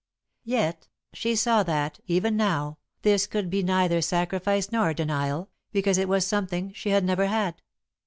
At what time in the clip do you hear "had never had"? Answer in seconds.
6.89-7.61